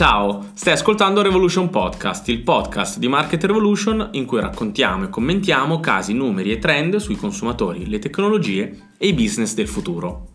[0.00, 5.78] Ciao, stai ascoltando Revolution Podcast, il podcast di Market Revolution in cui raccontiamo e commentiamo
[5.78, 10.28] casi, numeri e trend sui consumatori, le tecnologie e i business del futuro.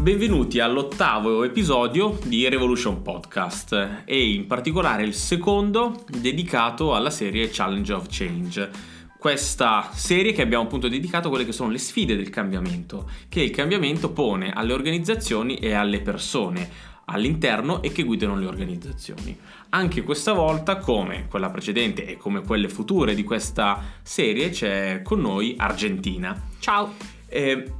[0.00, 7.92] Benvenuti all'ottavo episodio di Revolution Podcast e in particolare il secondo dedicato alla serie Challenge
[7.92, 12.30] of Change questa serie che abbiamo appunto dedicato a quelle che sono le sfide del
[12.30, 18.46] cambiamento, che il cambiamento pone alle organizzazioni e alle persone all'interno e che guidano le
[18.46, 19.38] organizzazioni.
[19.70, 25.20] Anche questa volta, come quella precedente e come quelle future di questa serie, c'è con
[25.20, 26.48] noi Argentina.
[26.58, 26.94] Ciao!
[27.26, 27.72] Eh,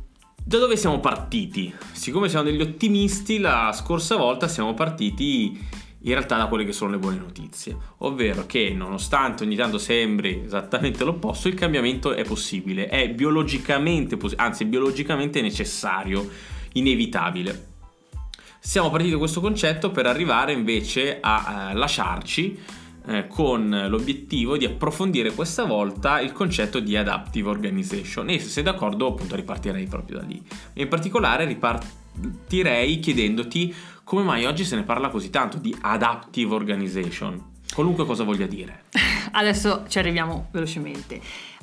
[0.45, 1.73] da dove siamo partiti?
[1.93, 5.59] Siccome siamo degli ottimisti, la scorsa volta siamo partiti
[6.03, 10.43] in realtà da quelle che sono le buone notizie, ovvero che nonostante ogni tanto sembri
[10.45, 16.29] esattamente l'opposto, il cambiamento è possibile, è biologicamente, anzi biologicamente necessario,
[16.73, 17.69] inevitabile.
[18.61, 22.59] Siamo partiti da questo concetto per arrivare invece a eh, lasciarci
[23.07, 28.63] eh, con l'obiettivo di approfondire questa volta il concetto di adaptive organization e se sei
[28.63, 30.43] d'accordo appunto ripartirei proprio da lì.
[30.75, 33.75] In particolare ripartirei chiedendoti
[34.11, 37.41] come mai oggi se ne parla così tanto di adaptive organization,
[37.73, 38.87] qualunque cosa voglia dire.
[39.31, 41.21] Adesso ci arriviamo velocemente.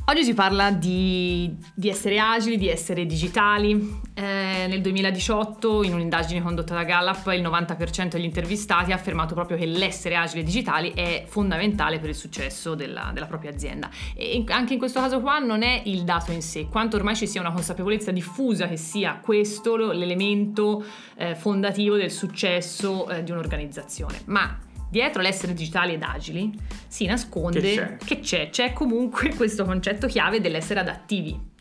[0.09, 3.99] Oggi si parla di, di, essere agili, di essere digitali.
[4.13, 9.57] Eh, nel 2018, in un'indagine condotta da Gallup, il 90% degli intervistati ha affermato proprio
[9.57, 13.89] che l'essere agili e digitali è fondamentale per il successo della, della propria azienda.
[14.15, 17.27] E anche in questo caso qua non è il dato in sé, quanto ormai ci
[17.27, 20.85] sia una consapevolezza diffusa che sia questo l'elemento
[21.17, 24.21] eh, fondativo del successo eh, di un'organizzazione.
[24.27, 24.57] Ma
[24.89, 26.51] dietro l'essere digitali ed agili
[26.87, 27.97] si nasconde che c'è.
[27.97, 31.55] che c'è, c'è comunque questo concetto chiave dell'essere adattivi.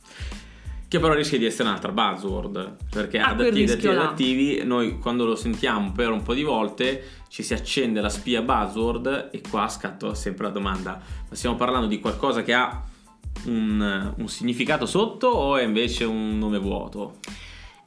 [0.88, 5.34] Che però rischia di essere un'altra buzzword, perché ah, adattivi, adattivi, adattivi, noi quando lo
[5.34, 10.14] sentiamo per un po' di volte ci si accende la spia buzzword e qua scatto
[10.14, 12.84] sempre la domanda, ma stiamo parlando di qualcosa che ha
[13.46, 17.16] un, un significato sotto o è invece un nome vuoto?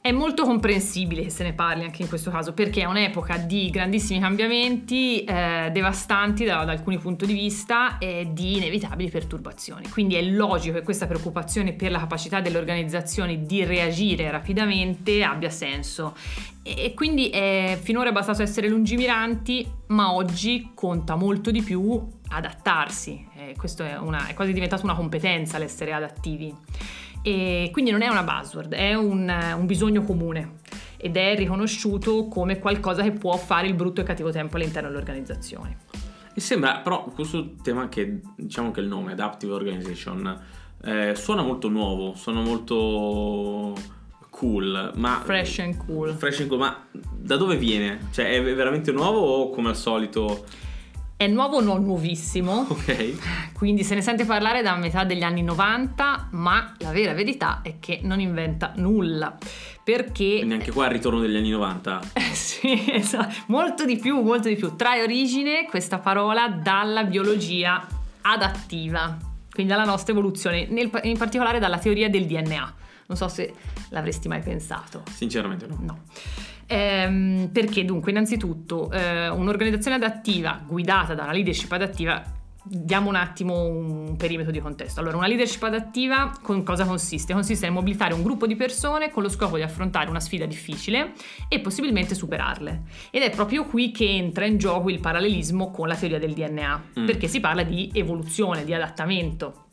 [0.02, 3.68] È molto comprensibile che se ne parli anche in questo caso perché è un'epoca di
[3.68, 9.90] grandissimi cambiamenti eh, devastanti da, da, alcuni punti di vista e di inevitabili perturbazioni.
[9.90, 15.50] Quindi è logico che questa preoccupazione per la capacità delle organizzazioni di reagire rapidamente abbia
[15.50, 16.16] senso.
[16.62, 23.28] E, e quindi è finora bastato essere lungimiranti, ma oggi conta molto di più adattarsi.
[23.36, 26.56] Eh, questo è, una, è quasi diventato una competenza l'essere adattivi.
[27.22, 30.58] E quindi non è una buzzword, è un, un bisogno comune
[30.96, 35.00] ed è riconosciuto come qualcosa che può fare il brutto e cattivo tempo all'interno delle
[35.00, 35.76] organizzazioni.
[36.32, 40.40] E sembra, però, questo tema che diciamo che il nome Adaptive Organization
[40.82, 43.74] eh, suona molto nuovo, suona molto
[44.30, 46.14] cool, ma fresh and cool.
[46.14, 48.08] Fresh and cool, ma da dove viene?
[48.12, 50.44] Cioè, è veramente nuovo o come al solito?
[51.20, 52.64] È nuovo, non nuovissimo.
[52.66, 53.52] Ok.
[53.52, 57.74] Quindi se ne sente parlare da metà degli anni 90, ma la vera verità è
[57.78, 59.36] che non inventa nulla.
[59.84, 60.36] Perché.
[60.36, 62.00] Quindi anche qua il ritorno degli anni 90.
[62.14, 63.34] Eh, sì, esatto.
[63.48, 64.76] Molto di più, molto di più.
[64.76, 67.86] Trae origine questa parola dalla biologia
[68.22, 69.14] adattiva,
[69.52, 72.74] quindi dalla nostra evoluzione, nel, in particolare dalla teoria del DNA.
[73.08, 73.52] Non so se
[73.90, 75.02] l'avresti mai pensato.
[75.12, 75.76] Sinceramente no.
[75.80, 75.98] No.
[76.72, 83.64] Ehm, perché dunque, innanzitutto, eh, un'organizzazione adattiva guidata da una leadership adattiva Diamo un attimo
[83.64, 85.00] un perimetro di contesto.
[85.00, 87.32] Allora, una leadership adattiva con cosa consiste?
[87.32, 91.14] Consiste nel mobilitare un gruppo di persone con lo scopo di affrontare una sfida difficile
[91.48, 92.82] e possibilmente superarle.
[93.10, 96.82] Ed è proprio qui che entra in gioco il parallelismo con la teoria del DNA,
[97.00, 97.06] mm.
[97.06, 99.68] perché si parla di evoluzione, di adattamento.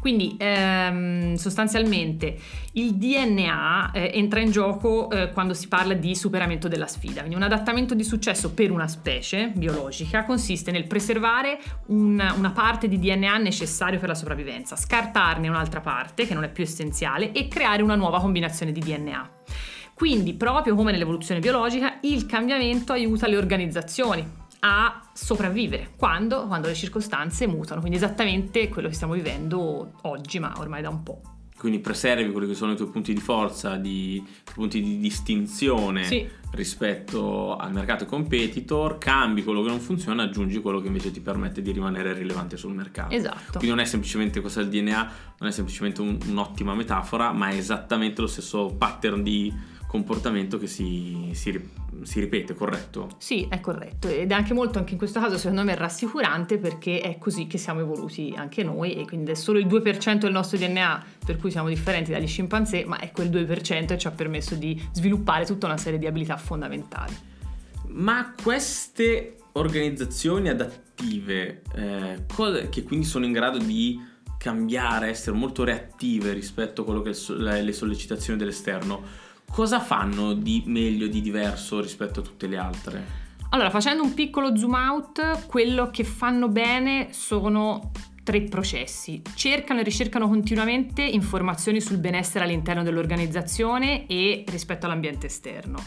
[0.00, 2.36] Quindi ehm, sostanzialmente
[2.72, 7.20] il DNA eh, entra in gioco eh, quando si parla di superamento della sfida.
[7.20, 12.88] Quindi un adattamento di successo per una specie biologica consiste nel preservare un, una parte
[12.88, 17.48] di DNA necessario per la sopravvivenza, scartarne un'altra parte che non è più essenziale e
[17.48, 19.30] creare una nuova combinazione di DNA.
[19.92, 26.74] Quindi, proprio come nell'evoluzione biologica, il cambiamento aiuta le organizzazioni a sopravvivere quando, quando le
[26.74, 31.20] circostanze mutano, quindi esattamente quello che stiamo vivendo oggi, ma ormai da un po'.
[31.60, 34.24] Quindi preservi quelli che sono i tuoi punti di forza, di, i
[34.54, 36.26] punti di distinzione sì.
[36.52, 41.60] rispetto al mercato competitor, cambi quello che non funziona, aggiungi quello che invece ti permette
[41.60, 43.14] di rimanere rilevante sul mercato.
[43.14, 43.58] Esatto.
[43.58, 47.56] Quindi non è semplicemente cosa il DNA, non è semplicemente un, un'ottima metafora, ma è
[47.56, 49.52] esattamente lo stesso pattern di
[49.90, 51.68] comportamento che si, si,
[52.02, 53.08] si, ripete, corretto?
[53.18, 57.00] Sì, è corretto ed è anche molto, anche in questo caso secondo me, rassicurante perché
[57.00, 60.58] è così che siamo evoluti anche noi e quindi è solo il 2% del nostro
[60.58, 64.54] DNA per cui siamo differenti dagli scimpanzé, ma è quel 2% che ci ha permesso
[64.54, 67.16] di sviluppare tutta una serie di abilità fondamentali.
[67.88, 74.00] Ma queste organizzazioni adattive, eh, che quindi sono in grado di
[74.38, 80.62] cambiare, essere molto reattive rispetto a quello che è le sollecitazioni dell'esterno, cosa fanno di
[80.66, 83.28] meglio, di diverso rispetto a tutte le altre?
[83.50, 87.90] Allora, facendo un piccolo zoom out, quello che fanno bene sono
[88.22, 89.22] tre processi.
[89.34, 95.82] Cercano e ricercano continuamente informazioni sul benessere all'interno dell'organizzazione e rispetto all'ambiente esterno.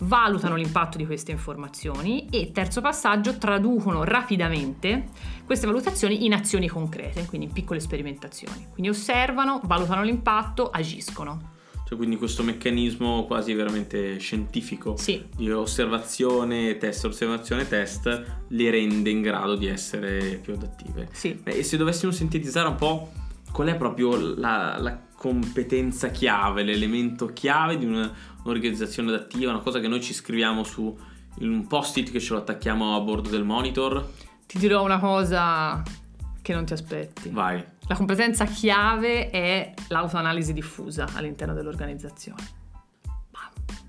[0.00, 5.04] Valutano l'impatto di queste informazioni e terzo passaggio traducono rapidamente
[5.44, 8.66] queste valutazioni in azioni concrete, quindi in piccole sperimentazioni.
[8.72, 11.54] Quindi osservano, valutano l'impatto, agiscono.
[11.88, 15.24] Cioè, quindi questo meccanismo quasi veramente scientifico sì.
[15.36, 21.08] di osservazione, test, osservazione, test, le rende in grado di essere più adattive.
[21.12, 21.40] Sì.
[21.44, 23.12] E se dovessimo sintetizzare un po'
[23.52, 29.86] qual è proprio la, la competenza chiave, l'elemento chiave di un'organizzazione adattiva, una cosa che
[29.86, 30.98] noi ci scriviamo su
[31.38, 34.10] un post-it che ce lo attacchiamo a bordo del monitor?
[34.44, 35.84] Ti dirò una cosa
[36.42, 37.28] che non ti aspetti.
[37.30, 37.64] Vai.
[37.88, 42.64] La competenza chiave è l'autoanalisi diffusa all'interno dell'organizzazione.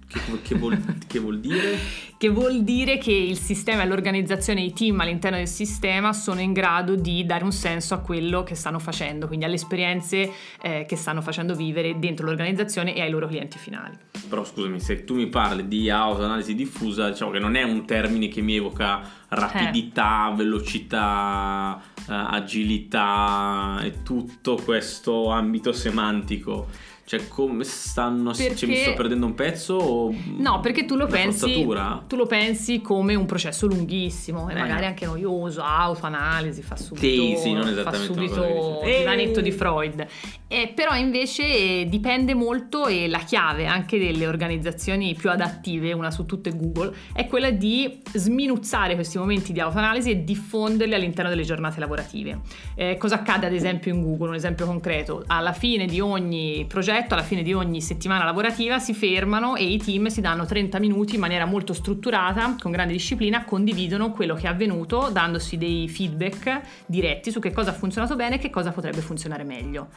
[0.07, 1.77] Che, che, vuol, che, vuol, dire?
[2.17, 6.53] che vuol dire che il sistema e l'organizzazione, i team all'interno del sistema sono in
[6.53, 10.95] grado di dare un senso a quello che stanno facendo, quindi alle esperienze eh, che
[10.95, 13.97] stanno facendo vivere dentro l'organizzazione e ai loro clienti finali.
[14.29, 18.29] Però scusami, se tu mi parli di autoanalisi diffusa, diciamo che non è un termine
[18.29, 20.35] che mi evoca rapidità, eh.
[20.35, 26.67] velocità, eh, agilità e tutto questo ambito semantico.
[27.07, 28.31] Cioè, come stanno.
[28.31, 28.53] Perché...
[28.53, 29.75] Cioè, mi sto perdendo un pezzo?
[29.75, 31.65] O no, perché tu lo, pensi,
[32.05, 34.59] tu lo pensi come un processo lunghissimo e eh.
[34.59, 37.39] magari anche noioso, autoanalisi, fa subito.
[37.39, 38.13] Sì, non esattamente.
[38.13, 40.05] Fa subito il divanetto di Freud.
[40.49, 46.25] Eh, però invece dipende molto e la chiave anche delle organizzazioni più adattive, una su
[46.25, 51.79] tutte Google, è quella di sminuzzare questi momenti di autoanalisi e diffonderli all'interno delle giornate
[51.79, 52.41] lavorative.
[52.75, 54.27] Eh, cosa accade ad esempio in Google?
[54.27, 55.23] Un esempio concreto.
[55.27, 59.63] Alla fine di ogni progetto progetto, alla fine di ogni settimana lavorativa si fermano e
[59.63, 64.33] i team si danno 30 minuti in maniera molto strutturata, con grande disciplina, condividono quello
[64.33, 68.49] che è avvenuto, dandosi dei feedback diretti su che cosa ha funzionato bene e che
[68.49, 69.89] cosa potrebbe funzionare meglio.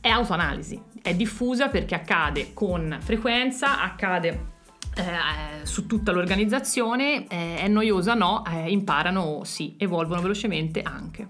[0.00, 4.56] È autoanalisi, è diffusa perché accade con frequenza, accade
[4.96, 11.28] eh, su tutta l'organizzazione, eh, è noiosa no, eh, imparano sì, evolvono velocemente anche.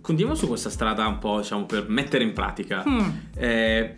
[0.00, 2.82] Condiamo su questa strada un po', diciamo, per mettere in pratica.
[2.86, 3.10] Hmm.
[3.34, 3.96] Eh,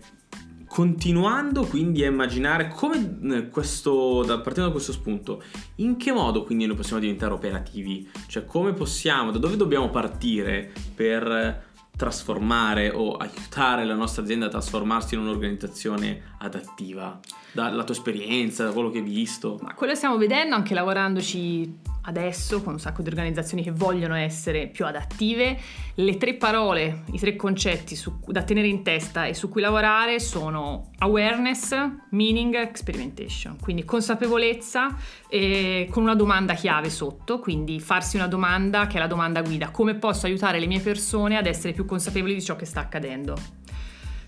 [0.71, 5.43] continuando quindi a immaginare come eh, questo, partendo da questo spunto,
[5.77, 8.09] in che modo quindi noi possiamo diventare operativi?
[8.29, 14.49] Cioè come possiamo, da dove dobbiamo partire per trasformare o aiutare la nostra azienda a
[14.49, 17.19] trasformarsi in un'organizzazione adattiva?
[17.53, 19.59] Dalla tua esperienza, da quello che hai visto?
[19.61, 24.69] Ma quello stiamo vedendo anche lavorandoci adesso con un sacco di organizzazioni che vogliono essere
[24.69, 25.59] più adattive.
[25.95, 30.21] Le tre parole, i tre concetti su, da tenere in testa e su cui lavorare
[30.21, 31.75] sono awareness,
[32.11, 33.59] meaning, experimentation.
[33.61, 34.97] Quindi consapevolezza
[35.29, 39.71] eh, con una domanda chiave sotto, quindi farsi una domanda che è la domanda guida,
[39.71, 43.37] come posso aiutare le mie persone ad essere più consapevoli di ciò che sta accadendo.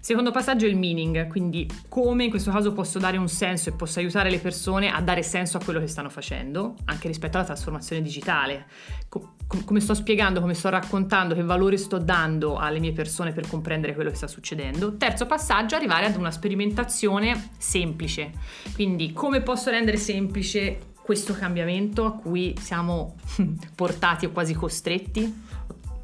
[0.03, 3.73] Secondo passaggio è il meaning, quindi come in questo caso posso dare un senso e
[3.73, 7.47] posso aiutare le persone a dare senso a quello che stanno facendo, anche rispetto alla
[7.47, 8.67] trasformazione digitale.
[9.09, 13.47] Com- come sto spiegando, come sto raccontando, che valore sto dando alle mie persone per
[13.47, 14.97] comprendere quello che sta succedendo.
[14.97, 18.33] Terzo passaggio, arrivare ad una sperimentazione semplice.
[18.75, 23.15] Quindi come posso rendere semplice questo cambiamento a cui siamo
[23.77, 25.33] portati o quasi costretti?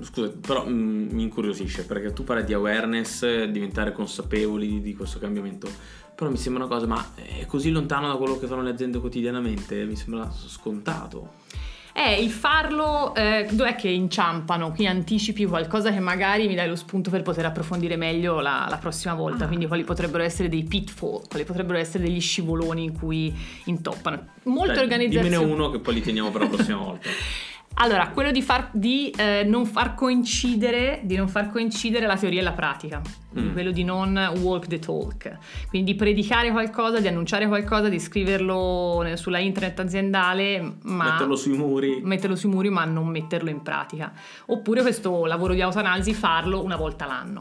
[0.01, 5.19] Scusa, però mh, mm, mi incuriosisce perché tu parli di awareness, diventare consapevoli di questo
[5.19, 5.69] cambiamento.
[6.15, 8.99] Però mi sembra una cosa, ma è così lontano da quello che fanno le aziende
[8.99, 9.85] quotidianamente?
[9.85, 11.47] Mi sembra scontato.
[11.93, 14.71] Eh, il farlo, eh, dov'è che inciampano?
[14.71, 18.77] Qui anticipi qualcosa che magari mi dai lo spunto per poter approfondire meglio la, la
[18.77, 19.45] prossima volta.
[19.45, 19.47] Ah.
[19.49, 24.29] Quindi quali potrebbero essere dei pitfall, quali potrebbero essere degli scivoloni in cui intoppano.
[24.45, 25.29] Molte Dai, organizzazioni.
[25.29, 27.09] Dimmene uno che poi li teniamo per la prossima volta.
[27.81, 32.41] Allora, quello di, far, di, eh, non far coincidere, di non far coincidere la teoria
[32.41, 33.01] e la pratica,
[33.39, 33.53] mm.
[33.53, 39.09] quello di non walk the talk, quindi di predicare qualcosa, di annunciare qualcosa, di scriverlo
[39.15, 44.13] sulla internet aziendale, ma metterlo sui muri, metterlo sui muri, ma non metterlo in pratica.
[44.47, 47.39] Oppure questo lavoro di autoanalisi farlo una volta l'anno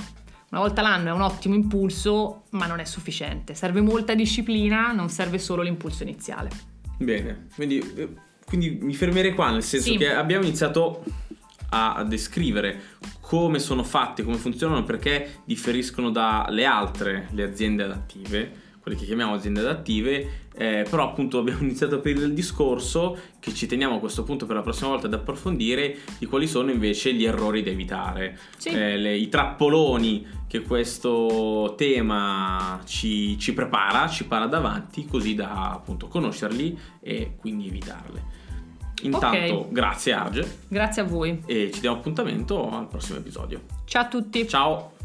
[0.51, 3.55] Una volta l'anno è un ottimo impulso, ma non è sufficiente.
[3.55, 6.49] Serve molta disciplina, non serve solo l'impulso iniziale.
[6.97, 9.97] Bene, quindi, eh, quindi mi fermerei qua, nel senso Sì.
[9.97, 11.03] che abbiamo iniziato
[11.69, 12.79] a descrivere
[13.19, 18.51] come sono fatte, come funzionano, perché differiscono dalle altre, le aziende adattive,
[18.87, 23.53] quelle che chiamiamo aziende adattive, eh, però appunto abbiamo iniziato a aprire il discorso che
[23.53, 27.13] ci teniamo a questo punto per la prossima volta ad approfondire di quali sono invece
[27.13, 28.69] gli errori da evitare, Sì.
[28.69, 35.71] eh, le- i trappoloni che questo tema ci, ci prepara, ci para davanti, così da
[35.73, 38.35] appunto conoscerli e quindi evitarle.
[39.03, 39.71] Intanto, Ok.
[39.71, 41.43] grazie Arge Grazie a voi.
[41.45, 43.61] e ci diamo appuntamento al prossimo episodio.
[43.85, 44.47] Ciao a tutti.
[44.47, 44.96] Ciao!